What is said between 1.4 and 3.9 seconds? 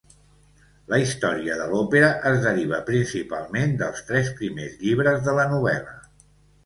de l'òpera es deriva principalment